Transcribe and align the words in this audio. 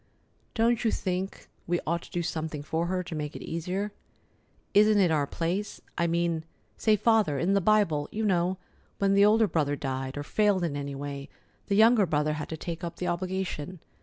Don't 0.55 0.83
you 0.83 0.89
think 0.89 1.47
we 1.67 1.79
ought 1.85 2.01
to 2.01 2.09
do 2.09 2.23
something 2.23 2.63
for 2.63 2.87
her, 2.87 3.03
to 3.03 3.13
make 3.13 3.35
it 3.35 3.43
easier? 3.43 3.91
Isn't 4.73 4.97
it 4.97 5.11
our 5.11 5.27
place? 5.27 5.79
I 5.95 6.07
mean—say, 6.07 6.95
Father, 6.95 7.37
in 7.37 7.53
the 7.53 7.61
Bible, 7.61 8.09
you 8.11 8.25
know, 8.25 8.57
when 8.97 9.13
the 9.13 9.25
older 9.25 9.47
brother 9.47 9.75
died, 9.75 10.17
or 10.17 10.23
failed 10.23 10.63
in 10.63 10.75
any 10.75 10.95
way, 10.95 11.29
the 11.67 11.75
younger 11.75 12.07
brother 12.07 12.33
had 12.33 12.49
to 12.49 12.57
take 12.57 12.83
up 12.83 12.95
the 12.95 13.05
obligation. 13.07 13.79